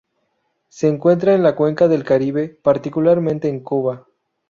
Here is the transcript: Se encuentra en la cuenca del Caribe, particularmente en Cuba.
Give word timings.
Se 0.67 0.87
encuentra 0.87 1.35
en 1.35 1.43
la 1.43 1.55
cuenca 1.55 1.87
del 1.87 2.03
Caribe, 2.03 2.47
particularmente 2.49 3.49
en 3.49 3.59
Cuba. 3.59 4.07